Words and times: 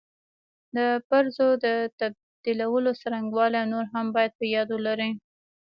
د 0.75 0.77
پرزو 1.09 1.47
د 1.65 1.67
تبدیلولو 1.99 2.89
څرنګوالي 3.01 3.57
او 3.61 3.71
نور 3.73 3.85
هم 3.93 4.05
باید 4.15 4.31
په 4.39 4.45
یاد 4.55 4.67
ولري. 4.71 5.11